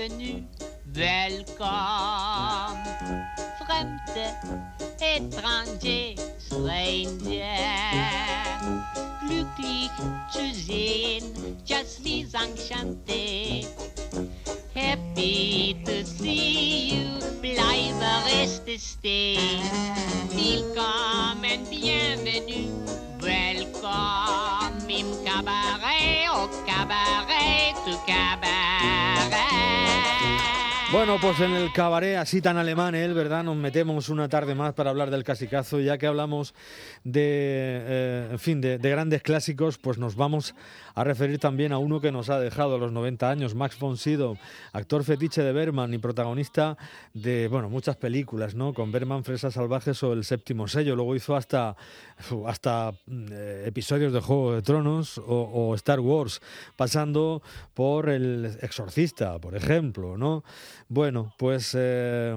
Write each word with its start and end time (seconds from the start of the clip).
bienvenue, 0.00 0.42
welcome. 0.94 1.68
Fremde, 3.58 4.32
étranger, 4.98 6.14
stranger. 6.38 7.44
Glücklich 9.26 9.90
zu 10.32 10.54
sehen, 10.54 11.24
just 11.66 12.02
wie 12.02 12.22
enchanté. 12.22 13.39
Bueno, 30.92 31.18
pues 31.20 31.38
en 31.38 31.52
el 31.52 31.72
cabaret 31.72 32.16
así 32.16 32.42
tan 32.42 32.56
alemán, 32.56 32.96
él, 32.96 33.14
¿verdad? 33.14 33.44
Nos 33.44 33.54
metemos 33.54 34.08
una 34.08 34.28
tarde 34.28 34.56
más 34.56 34.74
para 34.74 34.90
hablar 34.90 35.12
del 35.12 35.22
casicazo, 35.22 35.78
ya 35.78 35.98
que 35.98 36.08
hablamos 36.08 36.52
de, 37.04 37.20
eh, 37.22 38.28
en 38.32 38.38
fin, 38.40 38.60
de, 38.60 38.78
de, 38.78 38.90
grandes 38.90 39.22
clásicos, 39.22 39.78
pues 39.78 39.98
nos 39.98 40.16
vamos 40.16 40.52
a 41.00 41.04
referir 41.04 41.38
también 41.38 41.72
a 41.72 41.78
uno 41.78 41.98
que 41.98 42.12
nos 42.12 42.28
ha 42.28 42.38
dejado 42.38 42.78
los 42.78 42.92
90 42.92 43.30
años, 43.30 43.54
Max 43.54 43.78
von 43.78 43.96
Sydow, 43.96 44.36
actor 44.74 45.02
fetiche 45.02 45.42
de 45.42 45.52
Berman 45.52 45.94
y 45.94 45.98
protagonista 45.98 46.76
de, 47.14 47.48
bueno, 47.48 47.70
muchas 47.70 47.96
películas, 47.96 48.54
¿no? 48.54 48.74
Con 48.74 48.92
Berman, 48.92 49.24
Fresas 49.24 49.54
Salvajes 49.54 50.02
o 50.02 50.12
El 50.12 50.24
Séptimo 50.24 50.68
Sello. 50.68 50.94
Luego 50.96 51.16
hizo 51.16 51.36
hasta, 51.36 51.74
hasta 52.46 52.92
eh, 53.08 53.64
episodios 53.66 54.12
de 54.12 54.20
Juego 54.20 54.54
de 54.56 54.62
Tronos 54.62 55.18
o, 55.26 55.74
Star 55.74 56.00
Wars, 56.00 56.42
pasando 56.76 57.42
por 57.72 58.10
El 58.10 58.58
Exorcista, 58.60 59.38
por 59.38 59.56
ejemplo, 59.56 60.18
¿no? 60.18 60.44
Bueno, 60.88 61.32
pues 61.38 61.74
eh, 61.78 62.36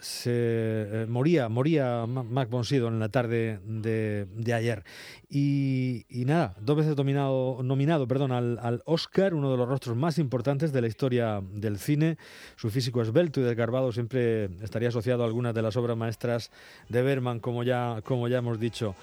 se 0.00 0.32
eh, 0.32 1.06
moría, 1.08 1.48
moría 1.48 2.04
Mac 2.06 2.50
von 2.50 2.64
Sydow 2.64 2.88
en 2.88 3.00
la 3.00 3.08
tarde 3.08 3.60
de, 3.64 4.52
ayer. 4.52 4.84
Y, 5.30 6.04
y, 6.08 6.26
nada, 6.26 6.54
dos 6.60 6.76
veces 6.76 6.94
dominado, 6.94 7.62
nominado 7.62 7.93
perdón, 8.06 8.32
al, 8.32 8.58
al, 8.60 8.82
Oscar, 8.84 9.34
uno 9.34 9.50
de 9.50 9.56
los 9.56 9.68
rostros 9.68 9.96
más 9.96 10.18
importantes 10.18 10.72
de 10.72 10.80
la 10.80 10.86
historia 10.86 11.40
del 11.52 11.78
cine. 11.78 12.18
Su 12.56 12.70
físico 12.70 13.00
esbelto 13.02 13.40
y 13.40 13.44
desgarbado 13.44 13.92
siempre 13.92 14.46
estaría 14.62 14.88
asociado 14.88 15.22
a 15.22 15.26
algunas 15.26 15.54
de 15.54 15.62
las 15.62 15.76
obras 15.76 15.96
maestras 15.96 16.50
de 16.88 17.02
Berman, 17.02 17.40
como 17.40 17.62
ya, 17.62 18.00
como 18.04 18.28
ya 18.28 18.38
hemos 18.38 18.58
dicho. 18.60 18.94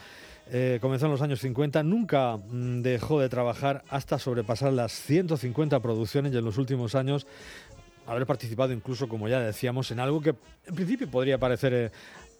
Eh, 0.53 0.79
comenzó 0.81 1.05
en 1.05 1.13
los 1.13 1.21
años 1.21 1.39
50, 1.39 1.81
nunca 1.83 2.35
mm, 2.35 2.81
dejó 2.81 3.21
de 3.21 3.29
trabajar 3.29 3.83
hasta 3.89 4.19
sobrepasar 4.19 4.73
las 4.73 4.91
150 4.91 5.79
producciones 5.79 6.33
y 6.33 6.37
en 6.37 6.43
los 6.43 6.57
últimos 6.57 6.93
años 6.95 7.25
haber 8.05 8.25
participado 8.25 8.73
incluso, 8.73 9.07
como 9.07 9.29
ya 9.29 9.39
decíamos, 9.39 9.91
en 9.91 9.99
algo 9.99 10.19
que 10.19 10.35
en 10.65 10.75
principio 10.75 11.09
podría 11.09 11.37
parecer, 11.37 11.73
eh, 11.73 11.91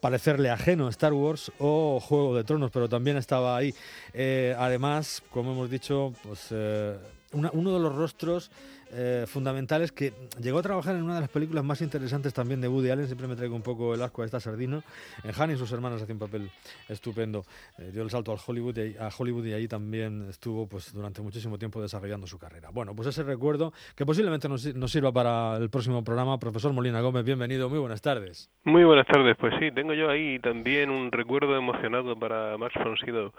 parecerle 0.02 0.50
ajeno 0.50 0.90
Star 0.90 1.14
Wars 1.14 1.52
o 1.60 2.00
Juego 2.02 2.36
de 2.36 2.44
Tronos, 2.44 2.72
pero 2.72 2.90
también 2.90 3.16
estaba 3.16 3.56
ahí. 3.56 3.74
Eh, 4.14 4.54
además, 4.58 5.24
como 5.30 5.54
hemos 5.54 5.70
dicho, 5.70 6.14
pues 6.24 6.48
eh, 6.50 6.98
una, 7.32 7.52
uno 7.54 7.74
de 7.74 7.80
los 7.80 7.96
rostros 7.96 8.52
eh, 8.94 9.26
fundamentales 9.28 9.92
que 9.92 10.14
llegó 10.42 10.60
a 10.60 10.62
trabajar 10.62 10.96
en 10.96 11.04
una 11.04 11.16
de 11.16 11.22
las 11.22 11.30
películas 11.30 11.64
más 11.64 11.82
interesantes 11.82 12.34
también 12.34 12.62
de 12.62 12.68
Woody 12.68 12.90
Allen. 12.90 13.06
Siempre 13.06 13.28
me 13.28 13.36
traigo 13.36 13.56
un 13.56 13.62
poco 13.62 13.94
el 13.94 14.02
asco 14.02 14.22
a 14.22 14.26
esta 14.26 14.40
sardina. 14.40 14.82
En 15.24 15.32
Han 15.40 15.52
y 15.52 15.56
sus 15.56 15.72
hermanas 15.72 16.02
hacía 16.02 16.14
un 16.14 16.20
papel 16.20 16.50
estupendo. 16.90 17.44
Eh, 17.78 17.92
dio 17.94 18.04
el 18.04 18.10
salto 18.10 18.32
al 18.32 18.40
Hollywood 18.46 18.78
y, 18.78 18.98
a 18.98 19.10
Hollywood 19.16 19.46
y 19.46 19.54
ahí 19.54 19.68
también 19.68 20.28
estuvo 20.30 20.68
pues, 20.68 20.94
durante 20.94 21.22
muchísimo 21.22 21.58
tiempo 21.58 21.82
desarrollando 21.82 22.28
su 22.28 22.38
carrera. 22.38 22.70
Bueno, 22.72 22.96
pues 22.96 23.08
ese 23.08 23.24
recuerdo 23.24 23.74
que 23.96 24.06
posiblemente 24.06 24.50
nos, 24.50 24.66
nos 24.76 24.92
sirva 24.92 25.12
para 25.12 25.58
el 25.58 25.70
próximo 25.70 26.04
programa. 26.04 26.40
Profesor 26.40 26.74
Molina 26.74 27.02
Gómez, 27.02 27.24
bienvenido. 27.24 27.70
Muy 27.70 27.80
buenas 27.80 28.02
tardes. 28.02 28.50
Muy 28.64 28.84
buenas 28.84 29.08
tardes. 29.08 29.36
Pues 29.38 29.54
sí, 29.60 29.72
tengo 29.72 29.94
yo 29.94 30.10
ahí 30.10 30.40
también 30.40 30.90
un 30.90 31.12
recuerdo 31.12 31.56
emocionado 31.56 32.18
para 32.18 32.58
Max 32.58 32.74
von 32.84 32.98
Sydow. 32.98 33.32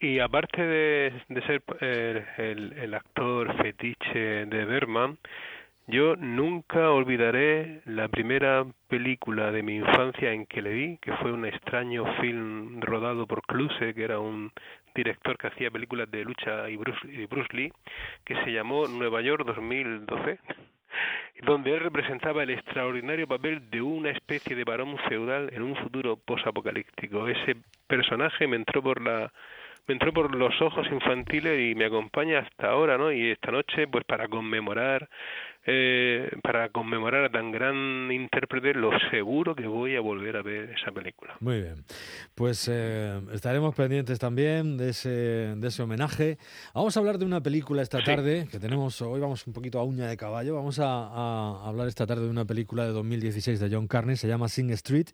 Y 0.00 0.20
aparte 0.20 0.62
de, 0.62 1.12
de 1.28 1.42
ser 1.42 1.62
eh, 1.80 2.24
el, 2.38 2.72
el 2.74 2.94
actor 2.94 3.52
fetiche 3.60 4.46
de 4.46 4.64
Berman, 4.64 4.97
yo 5.86 6.16
nunca 6.16 6.90
olvidaré 6.90 7.80
la 7.86 8.08
primera 8.08 8.66
película 8.88 9.50
de 9.50 9.62
mi 9.62 9.76
infancia 9.76 10.32
en 10.32 10.44
que 10.44 10.60
le 10.60 10.70
vi, 10.70 10.98
que 10.98 11.14
fue 11.14 11.32
un 11.32 11.46
extraño 11.46 12.04
film 12.20 12.80
rodado 12.82 13.26
por 13.26 13.40
Kluse, 13.46 13.94
que 13.94 14.04
era 14.04 14.18
un 14.18 14.52
director 14.94 15.38
que 15.38 15.46
hacía 15.46 15.70
películas 15.70 16.10
de 16.10 16.24
lucha 16.24 16.68
y 16.68 16.76
Bruce, 16.76 17.00
y 17.08 17.24
Bruce 17.24 17.56
Lee, 17.56 17.72
que 18.24 18.34
se 18.44 18.52
llamó 18.52 18.86
Nueva 18.86 19.22
York 19.22 19.46
2012 19.46 20.38
donde 21.42 21.72
él 21.72 21.80
representaba 21.80 22.42
el 22.42 22.50
extraordinario 22.50 23.26
papel 23.26 23.70
de 23.70 23.80
una 23.80 24.10
especie 24.10 24.56
de 24.56 24.64
varón 24.64 24.98
feudal 25.08 25.48
en 25.52 25.62
un 25.62 25.76
futuro 25.76 26.16
posapocalíptico. 26.16 27.28
Ese 27.28 27.56
personaje 27.86 28.46
me 28.46 28.56
entró 28.56 28.82
por 28.82 29.00
la 29.00 29.32
me 29.88 29.94
entró 29.94 30.12
por 30.12 30.34
los 30.34 30.60
ojos 30.60 30.86
infantiles 30.92 31.58
y 31.70 31.74
me 31.74 31.86
acompaña 31.86 32.40
hasta 32.40 32.68
ahora, 32.70 32.98
¿no? 32.98 33.10
Y 33.10 33.30
esta 33.30 33.50
noche, 33.50 33.88
pues 33.88 34.04
para 34.04 34.28
conmemorar 34.28 35.08
eh, 35.70 36.30
para 36.42 36.70
conmemorar 36.70 37.26
a 37.26 37.30
tan 37.30 37.52
gran 37.52 38.10
intérprete, 38.10 38.72
lo 38.72 38.90
seguro 39.10 39.54
que 39.54 39.66
voy 39.66 39.96
a 39.96 40.00
volver 40.00 40.38
a 40.38 40.42
ver 40.42 40.70
esa 40.70 40.92
película. 40.92 41.36
Muy 41.40 41.60
bien, 41.60 41.84
pues 42.34 42.70
eh, 42.72 43.20
estaremos 43.34 43.74
pendientes 43.74 44.18
también 44.18 44.78
de 44.78 44.90
ese, 44.90 45.10
de 45.10 45.68
ese 45.68 45.82
homenaje. 45.82 46.38
Vamos 46.72 46.96
a 46.96 47.00
hablar 47.00 47.18
de 47.18 47.26
una 47.26 47.42
película 47.42 47.82
esta 47.82 48.02
tarde, 48.02 48.48
que 48.50 48.58
tenemos, 48.58 49.02
hoy 49.02 49.20
vamos 49.20 49.46
un 49.46 49.52
poquito 49.52 49.78
a 49.78 49.84
uña 49.84 50.06
de 50.06 50.16
caballo, 50.16 50.54
vamos 50.54 50.78
a, 50.78 50.86
a, 50.86 51.68
hablar 51.68 51.86
esta 51.86 52.06
tarde 52.06 52.24
de 52.24 52.30
una 52.30 52.46
película 52.46 52.86
de 52.86 52.92
2016 52.92 53.60
de 53.60 53.68
John 53.70 53.88
Carney, 53.88 54.16
se 54.16 54.26
llama 54.26 54.48
Sing 54.48 54.70
Street, 54.70 55.08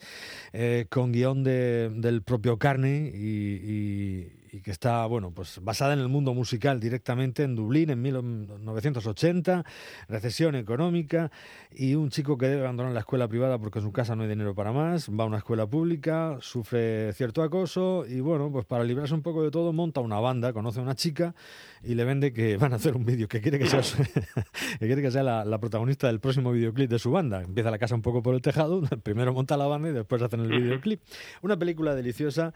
eh, 0.52 0.86
con 0.88 1.10
guion 1.10 1.42
de, 1.42 1.90
del 1.90 2.22
propio 2.22 2.60
Carney 2.60 3.10
y, 3.12 3.72
y 3.72 4.44
y 4.54 4.60
que 4.60 4.70
está, 4.70 5.04
bueno, 5.06 5.32
pues 5.32 5.58
basada 5.62 5.94
en 5.94 5.98
el 5.98 6.08
mundo 6.08 6.32
musical 6.32 6.78
directamente 6.78 7.42
en 7.42 7.56
Dublín 7.56 7.90
en 7.90 8.00
1980, 8.00 9.64
recesión 10.08 10.43
económica 10.54 11.30
y 11.70 11.94
un 11.94 12.10
chico 12.10 12.36
que 12.36 12.46
debe 12.46 12.62
abandonar 12.62 12.92
la 12.92 13.00
escuela 13.00 13.28
privada 13.28 13.58
porque 13.58 13.78
en 13.78 13.84
su 13.84 13.92
casa 13.92 14.14
no 14.14 14.22
hay 14.22 14.28
dinero 14.28 14.54
para 14.54 14.72
más, 14.72 15.08
va 15.08 15.24
a 15.24 15.26
una 15.26 15.38
escuela 15.38 15.66
pública, 15.66 16.38
sufre 16.40 17.12
cierto 17.14 17.42
acoso 17.42 18.04
y 18.06 18.20
bueno, 18.20 18.50
pues 18.52 18.66
para 18.66 18.84
librarse 18.84 19.14
un 19.14 19.22
poco 19.22 19.42
de 19.42 19.50
todo 19.50 19.72
monta 19.72 20.00
una 20.00 20.20
banda, 20.20 20.52
conoce 20.52 20.80
a 20.80 20.82
una 20.82 20.94
chica 20.94 21.34
y 21.82 21.94
le 21.94 22.04
vende 22.04 22.32
que 22.32 22.56
van 22.56 22.72
a 22.72 22.76
hacer 22.76 22.96
un 22.96 23.04
vídeo, 23.04 23.28
que 23.28 23.40
quiere 23.40 23.58
que 23.58 23.66
sea, 23.66 23.80
que 24.78 24.86
quiere 24.86 25.02
que 25.02 25.10
sea 25.10 25.22
la, 25.22 25.44
la, 25.44 25.58
protagonista 25.58 26.06
del 26.06 26.20
próximo 26.20 26.52
videoclip 26.52 26.90
de 26.90 26.98
su 26.98 27.10
banda. 27.10 27.42
Empieza 27.42 27.70
la 27.70 27.78
casa 27.78 27.94
un 27.94 28.02
poco 28.02 28.22
por 28.22 28.34
el 28.34 28.42
tejado, 28.42 28.82
primero 29.02 29.32
monta 29.32 29.56
la 29.56 29.66
banda 29.66 29.88
y 29.88 29.92
después 29.92 30.20
hacen 30.22 30.40
el 30.40 30.48
videoclip. 30.48 31.00
Una 31.42 31.58
película 31.58 31.94
deliciosa 31.94 32.54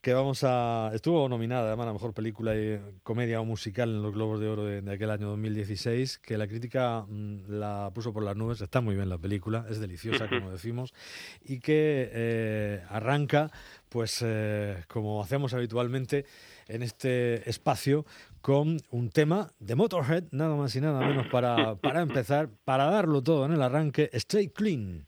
que 0.00 0.14
vamos 0.14 0.44
a... 0.44 0.90
estuvo 0.94 1.28
nominada 1.28 1.68
además 1.68 1.84
a 1.84 1.86
la 1.88 1.92
mejor 1.92 2.14
película 2.14 2.56
y 2.56 2.80
comedia 3.02 3.40
o 3.40 3.44
musical 3.44 3.90
en 3.90 4.02
los 4.02 4.14
Globos 4.14 4.40
de 4.40 4.48
Oro 4.48 4.64
de, 4.64 4.82
de 4.82 4.92
aquel 4.92 5.10
año 5.10 5.28
2016, 5.28 6.18
que 6.18 6.38
la 6.38 6.46
crítica 6.46 7.04
mmm, 7.08 7.29
la 7.48 7.90
puso 7.94 8.12
por 8.12 8.22
las 8.22 8.36
nubes, 8.36 8.60
está 8.60 8.80
muy 8.80 8.94
bien 8.94 9.08
la 9.08 9.18
película, 9.18 9.66
es 9.68 9.80
deliciosa 9.80 10.28
como 10.28 10.50
decimos, 10.52 10.92
y 11.44 11.60
que 11.60 12.10
eh, 12.12 12.82
arranca 12.88 13.50
pues 13.88 14.22
eh, 14.24 14.84
como 14.88 15.22
hacemos 15.22 15.52
habitualmente 15.52 16.24
en 16.68 16.82
este 16.82 17.48
espacio 17.48 18.06
con 18.40 18.80
un 18.90 19.10
tema 19.10 19.52
de 19.58 19.74
Motorhead, 19.74 20.24
nada 20.30 20.54
más 20.56 20.74
y 20.76 20.80
nada 20.80 21.00
menos 21.00 21.26
para, 21.26 21.74
para 21.76 22.00
empezar, 22.00 22.48
para 22.64 22.84
darlo 22.86 23.22
todo 23.22 23.44
en 23.46 23.52
el 23.52 23.62
arranque, 23.62 24.08
Stay 24.12 24.48
Clean. 24.48 25.06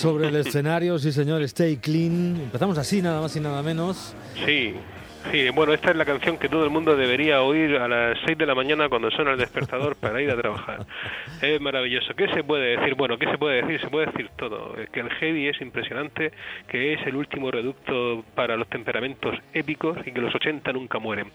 Sobre 0.00 0.28
el 0.28 0.36
escenario, 0.46 0.98
sí 0.98 1.12
señor, 1.12 1.42
Stay 1.42 1.76
Clean. 1.76 2.40
Empezamos 2.42 2.78
así, 2.78 3.02
nada 3.02 3.20
más 3.20 3.36
y 3.36 3.40
nada 3.40 3.62
menos. 3.62 4.14
Sí, 4.46 4.74
Sí, 5.28 5.48
bueno, 5.50 5.72
esta 5.74 5.90
es 5.90 5.96
la 5.96 6.04
canción 6.04 6.38
que 6.38 6.48
todo 6.48 6.64
el 6.64 6.70
mundo 6.70 6.96
debería 6.96 7.42
oír 7.42 7.76
a 7.76 7.86
las 7.86 8.18
6 8.24 8.38
de 8.38 8.46
la 8.46 8.54
mañana 8.54 8.88
cuando 8.88 9.10
suena 9.10 9.32
el 9.32 9.38
despertador 9.38 9.94
para 9.94 10.20
ir 10.20 10.30
a 10.30 10.36
trabajar. 10.36 10.86
Es 11.42 11.58
maravilloso. 11.60 12.14
¿Qué 12.14 12.28
se 12.34 12.44
puede 12.44 12.76
decir? 12.76 12.94
Bueno, 12.94 13.16
¿qué 13.18 13.26
se 13.30 13.38
puede 13.38 13.62
decir? 13.62 13.80
Se 13.80 13.88
puede 13.88 14.06
decir 14.06 14.28
todo. 14.36 14.74
Que 14.92 15.00
el 15.00 15.08
heavy 15.08 15.48
es 15.48 15.60
impresionante, 15.62 16.32
que 16.68 16.92
es 16.92 17.06
el 17.06 17.16
último 17.16 17.50
reducto 17.50 18.24
para 18.34 18.56
los 18.56 18.68
temperamentos 18.68 19.38
épicos 19.54 19.96
y 20.04 20.12
que 20.12 20.20
los 20.20 20.34
80 20.34 20.72
nunca 20.72 20.98
mueren. 20.98 21.30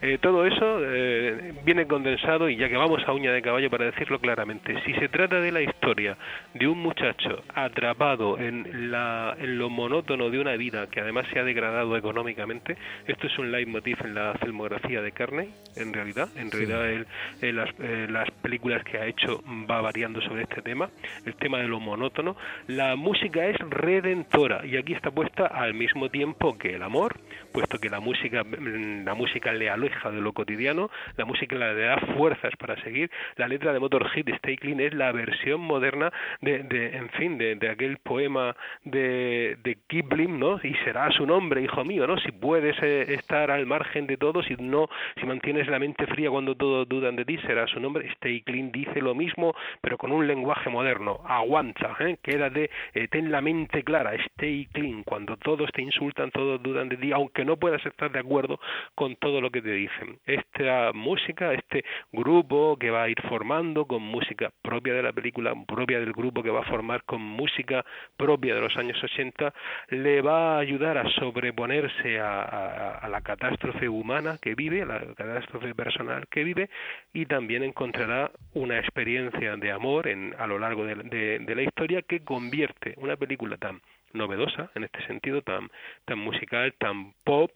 Eh, 0.00 0.18
todo 0.20 0.46
eso 0.46 0.80
eh, 0.82 1.52
viene 1.64 1.86
condensado 1.86 2.48
y 2.48 2.56
ya 2.56 2.68
que 2.68 2.76
vamos 2.76 3.02
a 3.06 3.12
uña 3.12 3.32
de 3.32 3.42
caballo 3.42 3.68
para 3.68 3.84
decirlo 3.84 4.18
claramente, 4.20 4.74
si 4.84 4.94
se 4.94 5.08
trata 5.08 5.40
de 5.40 5.52
la 5.52 5.60
historia 5.60 6.16
de 6.54 6.66
un 6.66 6.78
muchacho 6.78 7.42
atrapado 7.54 8.38
en, 8.38 8.90
la, 8.90 9.36
en 9.38 9.58
lo 9.58 9.68
monótono 9.68 10.30
de 10.30 10.38
una 10.38 10.56
vida 10.56 10.86
que 10.88 11.00
además 11.00 11.26
se 11.32 11.38
ha 11.38 11.44
degradado 11.44 11.96
económicamente, 11.96 12.76
esto 13.06 13.21
es 13.26 13.38
un 13.38 13.52
leitmotiv 13.52 13.96
en 14.04 14.14
la 14.14 14.34
filmografía 14.34 15.02
de 15.02 15.12
Carney, 15.12 15.52
en 15.76 15.92
realidad. 15.92 16.28
En 16.36 16.50
realidad, 16.50 16.90
él, 16.90 17.06
las, 17.54 17.70
eh, 17.80 18.06
las 18.10 18.30
películas 18.42 18.82
que 18.84 18.98
ha 18.98 19.06
hecho 19.06 19.42
va 19.70 19.80
variando 19.80 20.20
sobre 20.22 20.42
este 20.42 20.62
tema, 20.62 20.90
el 21.24 21.34
tema 21.36 21.58
de 21.58 21.68
lo 21.68 21.80
monótono. 21.80 22.36
La 22.66 22.96
música 22.96 23.46
es 23.46 23.58
redentora 23.58 24.64
y 24.66 24.76
aquí 24.76 24.94
está 24.94 25.10
puesta 25.10 25.46
al 25.46 25.74
mismo 25.74 26.08
tiempo 26.10 26.56
que 26.58 26.74
el 26.74 26.82
amor, 26.82 27.16
puesto 27.52 27.78
que 27.78 27.88
la 27.88 28.00
música, 28.00 28.44
mm, 28.44 29.04
la 29.04 29.14
música 29.14 29.52
le 29.52 29.70
aleja 29.70 30.10
de 30.10 30.20
lo 30.20 30.32
cotidiano, 30.32 30.90
la 31.16 31.24
música 31.24 31.56
le 31.56 31.74
da 31.74 31.98
fuerzas 32.16 32.54
para 32.58 32.80
seguir. 32.82 33.10
La 33.36 33.48
letra 33.48 33.72
de 33.72 33.80
Motorhead, 33.80 34.28
Stay 34.28 34.56
Clean, 34.56 34.80
es 34.80 34.94
la 34.94 35.12
versión 35.12 35.60
moderna 35.60 36.12
de, 36.40 36.62
de 36.64 36.96
en 36.96 37.08
fin, 37.10 37.38
de, 37.38 37.56
de 37.56 37.68
aquel 37.70 37.98
poema 37.98 38.56
de, 38.84 39.56
de 39.62 39.78
Kipling, 39.86 40.38
¿no? 40.38 40.60
Y 40.62 40.74
será 40.84 41.10
su 41.12 41.26
nombre, 41.26 41.62
hijo 41.62 41.84
mío, 41.84 42.06
¿no? 42.06 42.18
Si 42.18 42.32
puedes 42.32 42.76
eh, 42.82 43.11
estar 43.14 43.50
al 43.50 43.66
margen 43.66 44.06
de 44.06 44.16
todo, 44.16 44.42
si 44.42 44.54
no, 44.56 44.88
si 45.18 45.26
mantienes 45.26 45.68
la 45.68 45.78
mente 45.78 46.06
fría 46.06 46.30
cuando 46.30 46.54
todos 46.54 46.88
dudan 46.88 47.16
de 47.16 47.24
ti, 47.24 47.38
será 47.38 47.66
su 47.66 47.80
nombre. 47.80 48.08
Stay 48.12 48.42
Clean 48.42 48.72
dice 48.72 49.00
lo 49.00 49.14
mismo, 49.14 49.54
pero 49.80 49.98
con 49.98 50.12
un 50.12 50.26
lenguaje 50.26 50.70
moderno. 50.70 51.20
Aguanta, 51.26 51.96
¿eh? 52.00 52.18
quédate, 52.22 52.70
eh, 52.94 53.08
ten 53.08 53.30
la 53.30 53.40
mente 53.40 53.82
clara, 53.82 54.14
stay 54.14 54.66
clean. 54.72 55.02
Cuando 55.04 55.36
todos 55.36 55.70
te 55.72 55.82
insultan, 55.82 56.30
todos 56.30 56.62
dudan 56.62 56.88
de 56.88 56.96
ti, 56.96 57.12
aunque 57.12 57.44
no 57.44 57.56
puedas 57.56 57.84
estar 57.84 58.10
de 58.10 58.18
acuerdo 58.18 58.60
con 58.94 59.16
todo 59.16 59.40
lo 59.40 59.50
que 59.50 59.62
te 59.62 59.72
dicen. 59.72 60.18
Esta 60.26 60.92
música, 60.92 61.52
este 61.52 61.84
grupo 62.12 62.76
que 62.78 62.90
va 62.90 63.04
a 63.04 63.08
ir 63.08 63.20
formando 63.28 63.86
con 63.86 64.02
música 64.02 64.50
propia 64.62 64.94
de 64.94 65.02
la 65.02 65.12
película, 65.12 65.54
propia 65.66 66.00
del 66.00 66.12
grupo 66.12 66.42
que 66.42 66.50
va 66.50 66.60
a 66.60 66.64
formar 66.64 67.04
con 67.04 67.20
música 67.20 67.84
propia 68.16 68.54
de 68.54 68.60
los 68.60 68.76
años 68.76 69.02
80, 69.02 69.52
le 69.88 70.22
va 70.22 70.56
a 70.56 70.58
ayudar 70.58 70.98
a 70.98 71.08
sobreponerse 71.10 72.20
a, 72.20 72.42
a, 72.42 73.01
la 73.08 73.20
catástrofe 73.20 73.88
humana 73.88 74.38
que 74.40 74.54
vive, 74.54 74.82
a 74.82 74.86
la 74.86 75.00
catástrofe 75.14 75.74
personal 75.74 76.26
que 76.28 76.44
vive, 76.44 76.70
y 77.12 77.26
también 77.26 77.62
encontrará 77.62 78.30
una 78.54 78.78
experiencia 78.78 79.56
de 79.56 79.70
amor 79.72 80.08
en, 80.08 80.34
a 80.38 80.46
lo 80.46 80.58
largo 80.58 80.84
de, 80.84 81.38
de 81.38 81.54
la 81.54 81.62
historia 81.62 82.02
que 82.02 82.20
convierte 82.20 82.94
una 82.98 83.16
película 83.16 83.56
tan 83.56 83.80
novedosa 84.12 84.70
en 84.74 84.84
este 84.84 85.04
sentido, 85.06 85.42
tan, 85.42 85.70
tan 86.04 86.18
musical, 86.18 86.74
tan 86.78 87.12
pop, 87.24 87.50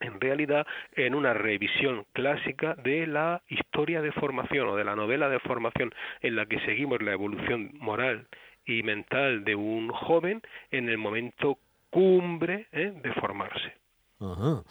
en 0.00 0.20
realidad 0.20 0.66
en 0.94 1.14
una 1.14 1.34
revisión 1.34 2.06
clásica 2.12 2.74
de 2.74 3.06
la 3.06 3.42
historia 3.48 4.00
de 4.00 4.12
formación 4.12 4.68
o 4.68 4.76
de 4.76 4.84
la 4.84 4.96
novela 4.96 5.28
de 5.28 5.38
formación 5.40 5.92
en 6.22 6.36
la 6.36 6.46
que 6.46 6.60
seguimos 6.60 7.02
la 7.02 7.12
evolución 7.12 7.70
moral 7.74 8.26
y 8.64 8.82
mental 8.82 9.44
de 9.44 9.54
un 9.54 9.90
joven 9.90 10.40
en 10.70 10.88
el 10.88 10.98
momento 10.98 11.58
cumbre 11.90 12.66
¿eh? 12.72 12.92
de 13.02 13.12
formarse. 13.14 13.79
Ajá. 14.20 14.62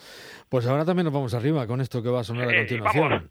Pues 0.47 0.65
ahora 0.67 0.85
también 0.85 1.05
nos 1.05 1.13
vamos 1.13 1.33
arriba 1.33 1.65
con 1.67 1.81
esto 1.81 2.01
que 2.03 2.09
va 2.09 2.21
a 2.21 2.23
sonar 2.23 2.47
a 2.49 2.51
Eh, 2.53 2.57
continuación. 2.67 3.29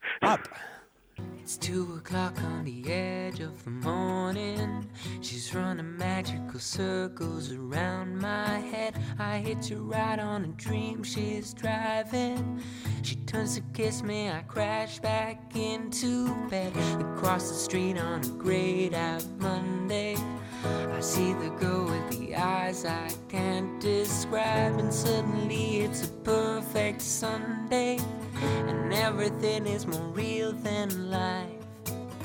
It's 1.43 1.57
two 1.59 1.97
o'clock 1.99 2.39
on 2.45 2.65
the 2.65 2.93
edge 2.93 3.41
of 3.41 3.65
the 3.65 3.71
morning. 3.71 4.87
She's 5.21 5.53
running 5.53 5.97
magical 5.97 6.61
circles 6.61 7.51
around 7.51 8.19
my 8.21 8.61
head. 8.71 8.95
I 9.19 9.39
hitch 9.39 9.73
a 9.73 9.77
ride 9.81 10.21
on 10.21 10.45
a 10.45 10.49
dream 10.57 11.03
she's 11.03 11.53
driving. 11.55 12.61
She 13.03 13.17
turns 13.27 13.57
to 13.57 13.63
kiss 13.73 14.03
me, 14.05 14.29
I 14.31 14.43
crash 14.47 15.01
back 15.01 15.57
into 15.57 16.33
bed. 16.49 16.73
Across 17.01 17.49
the 17.49 17.57
street 17.57 17.99
on 17.99 18.23
a 18.23 18.29
grayed 18.39 18.95
out 18.95 19.25
Monday. 19.41 20.15
I 20.65 21.01
see 21.01 21.33
the 21.33 21.51
girl 21.61 21.85
with 21.85 22.19
the 22.19 22.35
eyes 22.35 22.85
I 22.85 23.09
can't 23.29 23.81
describe, 23.81 24.79
and 24.79 24.93
suddenly 24.93 25.81
it's 25.83 26.05
a 26.05 26.09
perfect 26.25 27.01
Sunday, 27.01 27.99
and 28.43 28.93
everything 28.93 29.67
is 29.67 29.87
more 29.87 30.09
real 30.09 30.53
than 30.53 31.11
life. 31.11 31.47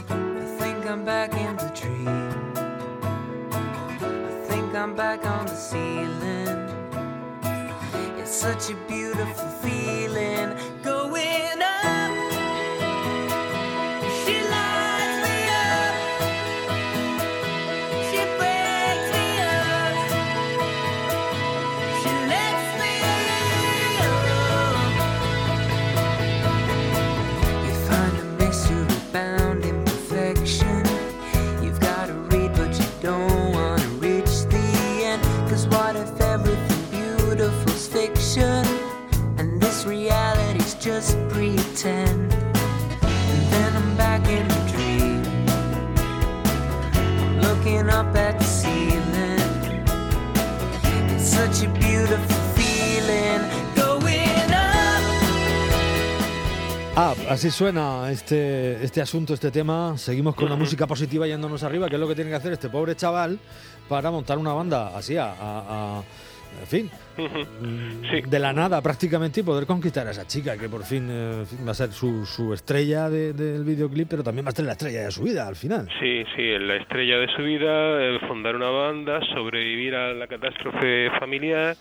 I 0.09 0.56
think 0.59 0.85
I'm 0.85 1.06
back 1.06 1.33
in 1.33 1.56
the 1.57 1.71
dream. 1.75 2.53
I 4.03 4.45
think 4.47 4.74
I'm 4.74 4.95
back 4.95 5.25
on 5.25 5.45
the 5.45 5.56
ceiling. 5.56 6.69
It's 8.19 8.31
such 8.31 8.71
a 8.71 8.75
beautiful 8.88 9.50
feeling 9.62 10.52
up 47.94 48.16
at 48.16 48.38
the 48.40 48.45
ceiling. 48.45 49.40
It's 51.16 51.23
such 51.30 51.64
a 51.66 51.69
beautiful 51.69 52.35
feeling 52.56 53.42
going 53.76 54.52
up. 54.54 55.04
Up, 56.95 57.18
así 57.30 57.50
suena 57.52 58.12
este, 58.12 58.83
este 58.83 59.02
asunto, 59.02 59.33
este 59.33 59.52
tema. 59.52 59.97
Seguimos 59.97 60.35
con 60.35 60.50
la 60.50 60.56
música 60.56 60.85
positiva 60.88 61.28
yéndonos 61.28 61.64
arriba, 61.64 61.88
que 61.90 61.95
es 61.95 62.00
lo 62.02 62.07
que 62.07 62.16
tiene 62.16 62.30
que 62.30 62.35
hacer 62.38 62.54
este 62.54 62.69
pobre 62.69 62.95
chaval 62.95 63.40
para 63.90 64.12
montar 64.12 64.38
una 64.38 64.54
banda 64.54 64.95
así, 64.97 65.18
a, 65.18 65.26
a- 65.31 65.35
a- 66.00 66.04
en 66.62 66.68
fin, 66.68 66.90
Sí. 68.10 68.22
de 68.28 68.40
la 68.40 68.54
nada 68.54 68.81
prácticamente 68.81 69.42
y 69.42 69.44
poder 69.44 69.66
conquistar 69.66 70.07
a 70.07 70.12
esa 70.12 70.26
chica 70.26 70.57
que 70.57 70.68
por 70.69 70.83
fin, 70.83 71.07
eh, 71.12 71.44
va 71.66 71.72
a 71.72 71.76
ser 71.76 71.92
su, 71.92 72.26
su 72.26 72.54
estrella 72.54 73.10
de- 73.10 73.33
del 73.33 73.64
videoclip, 73.64 74.07
pero 74.10 74.24
también 74.24 74.45
va 74.45 74.50
a 74.50 74.54
ser 74.54 74.66
la 74.66 74.72
estrella 74.74 75.04
de 75.06 75.12
su 75.12 75.24
vida 75.24 75.48
al 75.48 75.56
final. 75.56 75.88
Sí, 76.00 76.24
sí, 76.36 76.57
la 76.60 76.76
estrella 76.78 77.18
de 77.19 77.28
su 77.36 77.44
vida, 77.44 78.02
eh, 78.04 78.19
fundar 78.28 78.56
una 78.56 78.69
banda, 78.69 79.19
sobrevivir 79.33 79.95
a 79.95 80.14
la 80.14 80.28
catástrofe 80.28 81.10
familiar, 81.19 81.76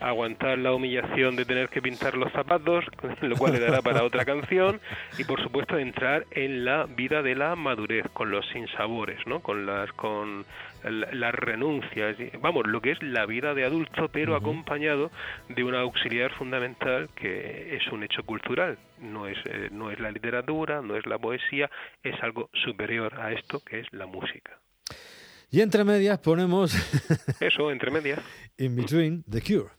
aguantar 0.00 0.58
la 0.58 0.72
humillación 0.74 1.34
de 1.36 1.44
tener 1.44 1.68
que 1.68 1.80
pintar 1.80 2.16
los 2.16 2.30
zapatos, 2.32 2.84
lo 3.22 3.36
cual 3.36 3.52
le 3.54 3.60
dará 3.60 3.80
para 3.80 4.04
otra 4.04 4.24
canción, 4.24 4.80
y 5.18 5.24
por 5.24 5.42
supuesto 5.42 5.78
entrar 5.78 6.26
en 6.32 6.64
la 6.64 6.84
vida 6.84 7.22
de 7.22 7.34
la 7.34 7.56
madurez, 7.56 8.04
con 8.12 8.30
los 8.30 8.46
sinsabores, 8.48 9.18
¿no? 9.26 9.40
Con 9.40 9.64
las, 9.66 9.90
con 9.92 10.44
la- 10.84 11.10
las 11.12 11.34
renuncias, 11.34 12.16
y- 12.20 12.36
vamos, 12.38 12.66
lo 12.66 12.80
que 12.80 12.92
es 12.92 13.02
la 13.02 13.26
vida 13.26 13.54
de 13.54 13.64
adulto, 13.64 14.08
pero 14.12 14.36
acompañado 14.36 15.10
de 15.48 15.64
una 15.64 15.80
auxiliar 15.80 16.32
fundamental 16.32 17.08
que 17.16 17.76
es 17.76 17.86
un 17.92 18.02
hecho 18.04 18.22
cultural, 18.24 18.78
no 19.00 19.26
es, 19.26 19.38
eh, 19.46 19.68
no 19.72 19.90
es 19.90 19.98
la 20.00 20.10
literatura, 20.10 20.82
no 20.82 20.96
es 20.96 21.06
la 21.06 21.18
poesía, 21.18 21.70
es 22.02 22.14
algo 22.22 22.50
superior 22.52 23.20
a 23.20 23.32
esto 23.32 23.60
que 23.64 23.80
es 23.80 23.86
la 23.92 24.06
música. 24.06 24.58
Y 25.50 25.60
entre 25.60 25.84
medias 25.84 26.18
ponemos 26.18 26.74
Eso, 27.40 27.70
entre 27.70 27.90
medias. 27.90 28.20
In 28.58 28.74
Between 28.76 29.22
The 29.30 29.40
Cure. 29.40 29.70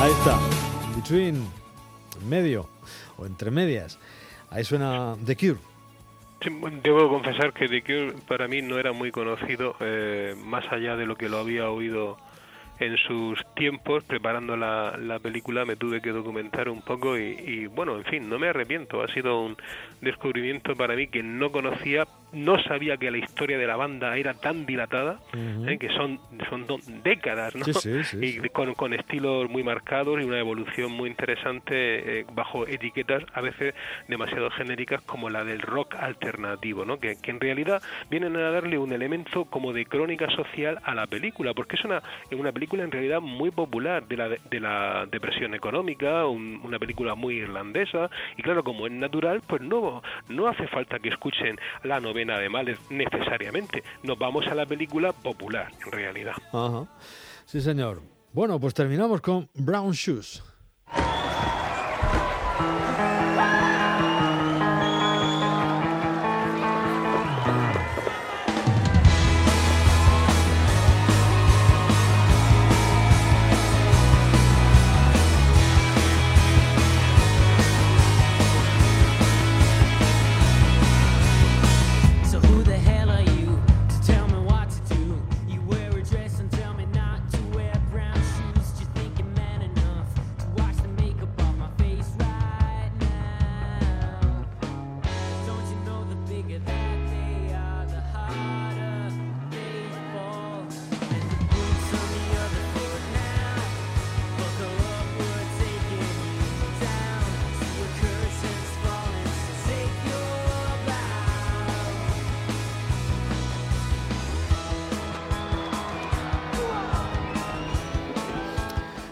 Ahí 0.00 0.12
está. 0.12 0.38
Between, 0.94 1.44
en 2.20 2.28
medio 2.28 2.68
o 3.16 3.26
entre 3.26 3.50
medias. 3.50 3.98
Ahí 4.48 4.62
suena 4.62 5.16
The 5.26 5.36
Cure. 5.36 5.58
Debo 6.84 7.08
confesar 7.08 7.52
que 7.52 7.68
The 7.68 7.82
Cure 7.82 8.14
para 8.28 8.46
mí 8.46 8.62
no 8.62 8.78
era 8.78 8.92
muy 8.92 9.10
conocido, 9.10 9.74
eh, 9.80 10.36
más 10.44 10.70
allá 10.70 10.94
de 10.94 11.04
lo 11.04 11.16
que 11.16 11.28
lo 11.28 11.38
había 11.38 11.68
oído 11.68 12.16
en 12.80 12.96
sus 12.96 13.44
tiempos 13.54 14.04
preparando 14.04 14.56
la, 14.56 14.96
la 14.96 15.18
película 15.18 15.64
me 15.64 15.76
tuve 15.76 16.00
que 16.00 16.10
documentar 16.10 16.68
un 16.68 16.82
poco 16.82 17.18
y, 17.18 17.36
y, 17.46 17.66
bueno 17.66 17.96
en 17.96 18.04
fin 18.04 18.28
no 18.28 18.38
me 18.38 18.48
arrepiento 18.48 19.02
ha 19.02 19.08
sido 19.08 19.40
un 19.40 19.56
descubrimiento 20.00 20.76
para 20.76 20.94
mí 20.94 21.08
que 21.08 21.22
no 21.22 21.50
conocía 21.50 22.06
no 22.32 22.62
sabía 22.62 22.96
que 22.98 23.10
la 23.10 23.18
historia 23.18 23.56
de 23.56 23.66
la 23.66 23.76
banda 23.76 24.16
era 24.16 24.34
tan 24.34 24.66
dilatada. 24.66 25.18
¿eh? 25.66 25.78
que 25.78 25.88
son 25.90 26.20
son 26.50 26.66
décadas 27.02 27.54
¿no? 27.54 27.64
Sí, 27.64 27.72
sí, 27.72 28.04
sí, 28.04 28.40
y 28.42 28.48
con, 28.50 28.74
con 28.74 28.92
estilos 28.92 29.48
muy 29.48 29.62
marcados 29.62 30.20
y 30.20 30.24
una 30.24 30.38
evolución 30.38 30.92
muy 30.92 31.08
interesante 31.08 32.20
eh, 32.20 32.26
bajo 32.32 32.66
etiquetas 32.66 33.24
a 33.32 33.40
veces 33.40 33.74
demasiado 34.08 34.50
genéricas 34.50 35.00
como 35.02 35.30
la 35.30 35.44
del 35.44 35.60
rock 35.60 35.94
alternativo, 35.96 36.84
¿no? 36.84 36.98
que, 36.98 37.16
que 37.20 37.30
en 37.30 37.40
realidad 37.40 37.82
vienen 38.10 38.36
a 38.36 38.50
darle 38.50 38.78
un 38.78 38.92
elemento 38.92 39.44
como 39.46 39.72
de 39.72 39.86
crónica 39.86 40.28
social 40.30 40.78
a 40.84 40.94
la 40.94 41.06
película, 41.06 41.54
porque 41.54 41.76
es 41.76 41.84
una, 41.84 42.02
una 42.32 42.52
película 42.52 42.67
en 42.76 42.90
realidad 42.90 43.20
muy 43.20 43.50
popular 43.50 44.06
de 44.06 44.16
la, 44.16 44.28
de 44.28 44.60
la 44.60 45.06
depresión 45.10 45.54
económica, 45.54 46.26
un- 46.26 46.60
una 46.64 46.78
película 46.78 47.14
muy 47.14 47.36
irlandesa, 47.36 48.10
y 48.36 48.42
claro, 48.42 48.62
como 48.64 48.86
es 48.86 48.92
natural, 48.92 49.42
pues 49.46 49.62
no, 49.62 50.02
no 50.28 50.46
hace 50.46 50.66
falta 50.68 50.98
que 50.98 51.08
escuchen 51.08 51.58
la 51.84 52.00
novena 52.00 52.38
de 52.38 52.48
males 52.48 52.78
necesariamente, 52.90 53.82
nos 54.02 54.18
vamos 54.18 54.46
a 54.46 54.54
la 54.54 54.66
película 54.66 55.12
popular 55.12 55.70
en 55.84 55.92
realidad. 55.92 56.34
Sí, 57.46 57.60
señor. 57.60 58.02
Bueno, 58.32 58.60
pues 58.60 58.74
terminamos 58.74 59.20
con 59.20 59.48
Brown 59.54 59.92
Shoes. 59.92 60.42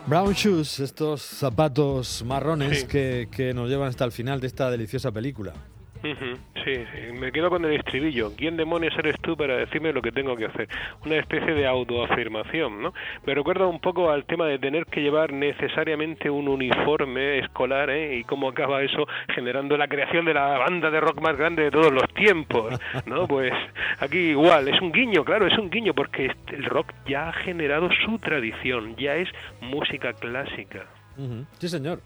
Brown 0.07 0.33
Shoes, 0.35 0.79
estos 0.81 1.23
zapatos 1.23 2.23
marrones 2.25 2.81
Sí. 2.81 2.87
que, 2.87 3.29
que 3.31 3.53
nos 3.53 3.69
llevan 3.69 3.89
hasta 3.89 4.05
el 4.05 4.13
final 4.13 4.41
de 4.41 4.47
esta 4.47 4.71
deliciosa 4.71 5.11
película. 5.11 5.53
Sí, 6.65 6.75
sí, 6.75 7.13
me 7.13 7.33
quedo 7.33 7.51
con 7.51 7.65
el 7.65 7.73
estribillo. 7.73 8.31
¿Quién 8.37 8.57
demonios 8.57 8.97
eres 8.99 9.17
tú 9.21 9.37
para 9.37 9.57
decirme 9.57 9.93
lo 9.93 10.03
que 10.03 10.13
tengo 10.13 10.37
que 10.37 10.47
hacer? 10.47 10.69
Una 11.05 11.17
especie 11.17 11.55
de 11.55 11.67
autoafirmación, 11.67 12.83
¿no? 12.83 12.93
Me 13.25 13.35
recuerda 13.35 13.67
un 13.67 13.81
poco 13.81 14.11
al 14.11 14.25
tema 14.25 14.47
de 14.47 14.59
tener 14.59 14.87
que 14.87 15.01
llevar 15.01 15.33
necesariamente 15.33 16.31
un 16.31 16.49
uniforme 16.49 17.39
escolar, 17.39 17.91
¿eh? 17.91 18.17
Y 18.17 18.25
cómo 18.25 18.49
acaba 18.49 18.83
eso 18.83 19.07
generando 19.35 19.77
la 19.77 19.89
creación 19.89 20.25
de 20.25 20.35
la 20.35 20.59
banda 20.59 20.91
de 20.91 21.01
rock 21.01 21.21
más 21.21 21.37
grande 21.37 21.65
de 21.65 21.71
todos 21.71 21.93
los 21.93 22.09
tiempos, 22.15 22.79
¿no? 23.07 23.27
Pues 23.37 23.53
aquí 24.01 24.19
igual, 24.31 24.69
es 24.69 24.81
un 24.81 24.93
guiño, 24.93 25.25
claro, 25.25 25.47
es 25.47 25.59
un 25.59 25.69
guiño 25.69 25.93
porque 25.93 26.31
el 26.53 26.65
rock 26.65 26.93
ya 27.07 27.29
ha 27.29 27.33
generado 27.33 27.91
su 28.05 28.19
tradición, 28.19 28.97
ya 28.97 29.17
es 29.17 29.29
música 29.61 30.15
clásica. 30.15 30.87
Ujú. 31.19 31.47
Sí, 31.59 31.69
señor. 31.69 32.01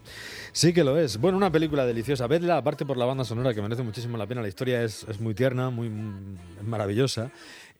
Sí 0.53 0.73
que 0.73 0.83
lo 0.83 0.97
es. 0.97 1.17
Bueno, 1.17 1.37
una 1.37 1.51
película 1.51 1.85
deliciosa. 1.85 2.27
Vedla, 2.27 2.57
aparte 2.57 2.85
por 2.85 2.97
la 2.97 3.05
banda 3.05 3.25
sonora, 3.25 3.53
que 3.53 3.61
merece 3.61 3.83
muchísimo 3.83 4.17
la 4.17 4.27
pena. 4.27 4.41
La 4.41 4.47
historia 4.47 4.83
es, 4.83 5.05
muy 5.19 5.33
tierna, 5.33 5.69
muy 5.69 5.89
mm, 5.89 6.37
es 6.61 6.67
maravillosa. 6.67 7.31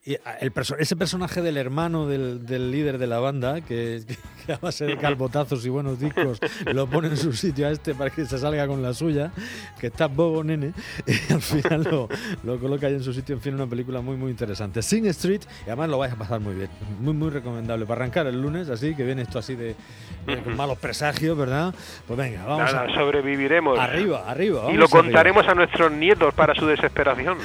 Y 0.03 0.17
el 0.39 0.51
perso- 0.51 0.75
ese 0.79 0.95
personaje 0.95 1.43
del 1.43 1.57
hermano 1.57 2.07
del, 2.07 2.43
del 2.47 2.71
líder 2.71 2.97
de 2.97 3.05
la 3.05 3.19
banda, 3.19 3.61
que, 3.61 4.01
que 4.47 4.53
a 4.53 4.57
base 4.57 4.85
de 4.85 4.97
calbotazos 4.97 5.63
y 5.63 5.69
buenos 5.69 5.99
discos 5.99 6.39
lo 6.73 6.87
pone 6.87 7.09
en 7.09 7.17
su 7.17 7.33
sitio 7.33 7.67
a 7.67 7.69
este 7.71 7.93
para 7.93 8.09
que 8.09 8.25
se 8.25 8.39
salga 8.39 8.65
con 8.65 8.81
la 8.81 8.95
suya, 8.95 9.31
que 9.79 9.87
está 9.87 10.07
bobo, 10.07 10.43
nene, 10.43 10.73
y 11.05 11.31
al 11.33 11.41
final 11.43 11.83
lo, 11.83 12.09
lo 12.43 12.59
coloca 12.59 12.87
ahí 12.87 12.95
en 12.95 13.03
su 13.03 13.13
sitio. 13.13 13.35
En 13.35 13.41
fin, 13.41 13.53
una 13.53 13.67
película 13.67 14.01
muy, 14.01 14.17
muy 14.17 14.31
interesante. 14.31 14.81
Sing 14.81 15.05
Street, 15.05 15.41
y 15.61 15.69
además 15.69 15.89
lo 15.89 15.99
vais 15.99 16.11
a 16.13 16.15
pasar 16.15 16.39
muy 16.39 16.55
bien. 16.55 16.69
Muy, 16.99 17.13
muy 17.13 17.29
recomendable. 17.29 17.85
Para 17.85 18.01
arrancar 18.01 18.25
el 18.25 18.41
lunes, 18.41 18.69
así, 18.69 18.95
que 18.95 19.03
viene 19.03 19.21
esto 19.21 19.37
así 19.37 19.53
de, 19.53 19.75
de 20.25 20.41
con 20.41 20.57
malos 20.57 20.79
presagios, 20.79 21.37
¿verdad? 21.37 21.75
Pues 22.07 22.17
venga, 22.17 22.43
vamos 22.43 22.73
Nada, 22.73 22.87
a, 22.91 22.95
sobreviviremos. 22.95 23.77
arriba, 23.77 24.23
arriba. 24.27 24.61
Y 24.61 24.63
vamos 24.63 24.77
lo 24.77 24.85
arriba. 24.85 24.99
contaremos 25.03 25.47
a 25.47 25.53
nuestros 25.53 25.91
nietos 25.91 26.33
para 26.33 26.55
su 26.55 26.65
desesperación. 26.65 27.37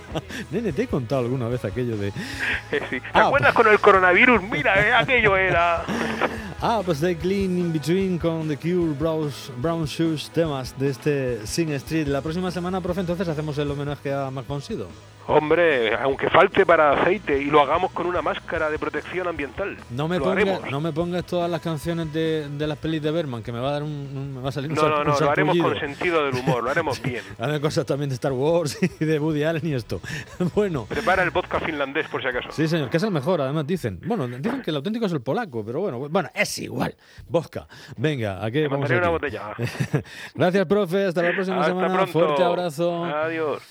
Nene, 0.50 0.72
te 0.74 0.82
he 0.82 0.86
contado 0.88 1.22
alguna 1.22 1.48
vez 1.48 1.64
aquello 1.64 1.96
de. 1.96 2.01
Sí. 2.90 3.00
¿Te 3.00 3.02
Ah, 3.12 3.26
acuerdas 3.26 3.52
con 3.54 3.68
el 3.68 3.78
coronavirus? 3.78 4.42
Mira, 4.42 4.80
eh, 4.80 4.92
aquello 4.94 5.36
era. 5.36 5.84
Ah, 6.64 6.80
pues 6.84 7.00
de 7.00 7.16
Clean 7.16 7.58
in 7.58 7.72
Between 7.72 8.18
con 8.18 8.46
The 8.46 8.56
Cure, 8.56 8.94
Brown 8.94 9.84
Shoes, 9.84 10.30
temas 10.30 10.78
de 10.78 10.90
este 10.90 11.44
Sing 11.44 11.70
Street. 11.72 12.06
La 12.06 12.20
próxima 12.20 12.52
semana, 12.52 12.80
profe, 12.80 13.00
entonces 13.00 13.26
hacemos 13.26 13.58
el 13.58 13.68
homenaje 13.68 14.12
a 14.14 14.30
Mac 14.30 14.46
von 14.46 14.62
Sydow. 14.62 14.86
Hombre, 15.28 15.94
aunque 15.94 16.28
falte 16.28 16.66
para 16.66 17.00
aceite 17.00 17.40
y 17.40 17.44
lo 17.44 17.60
hagamos 17.60 17.92
con 17.92 18.06
una 18.06 18.22
máscara 18.22 18.68
de 18.70 18.78
protección 18.78 19.28
ambiental. 19.28 19.76
No 19.90 20.08
me, 20.08 20.18
pongas, 20.18 20.36
haremos. 20.36 20.70
no 20.70 20.80
me 20.80 20.92
pongas 20.92 21.24
todas 21.24 21.48
las 21.48 21.60
canciones 21.60 22.12
de, 22.12 22.48
de 22.48 22.66
las 22.66 22.76
pelis 22.76 23.00
de 23.02 23.12
Berman, 23.12 23.40
que 23.42 23.52
me 23.52 23.60
va 23.60 23.68
a 23.68 23.72
dar 23.72 23.82
un, 23.84 24.34
me 24.34 24.40
va 24.40 24.48
a 24.48 24.52
salir 24.52 24.70
un, 24.70 24.76
No, 24.76 24.88
no, 24.88 25.04
no, 25.04 25.20
lo 25.20 25.30
haremos 25.30 25.56
con 25.58 25.78
sentido 25.78 26.24
del 26.24 26.34
humor, 26.34 26.64
lo 26.64 26.70
haremos 26.70 27.00
bien. 27.04 27.22
Hazme 27.38 27.60
cosas 27.60 27.86
también 27.86 28.08
de 28.08 28.14
Star 28.14 28.32
Wars 28.32 28.76
y 29.00 29.04
de 29.04 29.18
Woody 29.20 29.44
Allen 29.44 29.66
y 29.66 29.74
esto. 29.74 30.00
Bueno, 30.54 30.86
Prepara 30.86 31.22
el 31.22 31.30
vodka 31.30 31.60
finlandés 31.60 32.08
por 32.08 32.20
si 32.20 32.26
acaso. 32.28 32.48
sí, 32.50 32.66
señor, 32.66 32.90
que 32.90 32.96
es 32.96 33.02
el 33.02 33.12
mejor, 33.12 33.40
además 33.40 33.64
dicen. 33.66 34.00
Bueno, 34.04 34.26
dicen 34.26 34.60
que 34.60 34.70
el 34.70 34.76
auténtico 34.76 35.06
es 35.06 35.12
el 35.12 35.20
polaco, 35.20 35.64
pero 35.64 35.80
bueno, 35.80 35.98
bueno, 36.08 36.30
es 36.34 36.51
igual. 36.58 36.94
Bosca. 37.28 37.66
Venga, 37.96 38.44
aquí 38.44 38.60
Te 38.62 38.68
vamos 38.68 38.88
mandaré 38.90 38.98
una 38.98 39.06
aquí. 39.08 39.12
botella. 39.12 40.02
Gracias, 40.34 40.66
profe. 40.66 41.04
Hasta 41.06 41.22
la 41.22 41.32
próxima 41.32 41.56
Hasta 41.60 41.68
semana. 41.68 41.92
pronto. 41.94 42.12
Fuerte 42.12 42.42
abrazo. 42.42 43.04
Adiós. 43.04 43.60